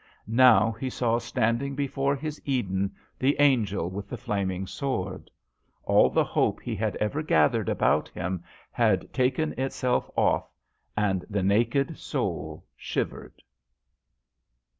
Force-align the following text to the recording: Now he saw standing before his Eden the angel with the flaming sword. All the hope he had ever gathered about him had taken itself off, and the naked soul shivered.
Now 0.25 0.71
he 0.71 0.89
saw 0.89 1.19
standing 1.19 1.75
before 1.75 2.15
his 2.15 2.41
Eden 2.43 2.95
the 3.19 3.39
angel 3.39 3.87
with 3.91 4.09
the 4.09 4.17
flaming 4.17 4.65
sword. 4.65 5.29
All 5.83 6.09
the 6.09 6.23
hope 6.23 6.59
he 6.59 6.75
had 6.75 6.95
ever 6.95 7.21
gathered 7.21 7.69
about 7.69 8.07
him 8.09 8.43
had 8.71 9.13
taken 9.13 9.53
itself 9.59 10.09
off, 10.17 10.49
and 10.97 11.23
the 11.29 11.43
naked 11.43 11.99
soul 11.99 12.65
shivered. 12.75 13.43